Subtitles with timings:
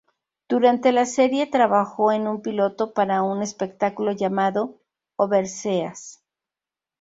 [0.49, 4.81] Durante la serie trabajó en un piloto para un espectáculo llamado
[5.15, 6.23] "Overseas".